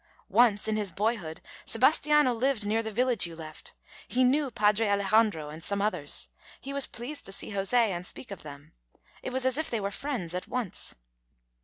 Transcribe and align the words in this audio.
Once, 0.29 0.67
in 0.67 0.77
his 0.77 0.91
boyhood, 0.91 1.41
Sebastiano 1.63 2.33
lived 2.33 2.65
near 2.65 2.81
the 2.81 2.89
village 2.89 3.27
you 3.27 3.35
left; 3.35 3.75
he 4.07 4.23
knew 4.23 4.49
Padre 4.49 4.87
Alejandro 4.89 5.49
and 5.49 5.63
some 5.63 5.79
others; 5.79 6.29
he 6.59 6.73
was 6.73 6.87
pleased 6.87 7.23
to 7.27 7.31
see 7.31 7.51
José 7.51 7.73
and 7.89 8.07
speak 8.07 8.31
of 8.31 8.41
them 8.41 8.73
it 9.21 9.31
was 9.31 9.45
as 9.45 9.59
if 9.59 9.69
they 9.69 9.79
were 9.79 9.91
friends 9.91 10.33
at 10.33 10.47
once." 10.47 10.95